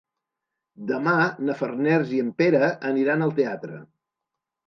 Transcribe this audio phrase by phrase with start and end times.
[0.91, 1.11] Demà
[1.49, 3.77] na Farners i en Pere aniran al teatre.